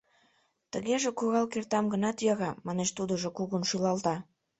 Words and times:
—Тыгеже 0.71 1.09
курал 1.17 1.45
кертам 1.53 1.85
гынат, 1.93 2.17
йӧра,— 2.25 2.51
манеш 2.65 2.89
тудыжо, 2.97 3.29
кугун 3.37 3.63
шӱлалта. 3.69 4.15